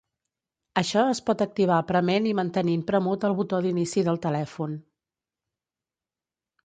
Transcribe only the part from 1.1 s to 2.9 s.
es pot activar prement i mantenint